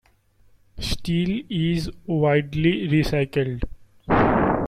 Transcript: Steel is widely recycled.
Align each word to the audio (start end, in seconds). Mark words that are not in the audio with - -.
Steel 0.79 1.43
is 1.47 1.91
widely 2.07 2.87
recycled. 2.89 3.63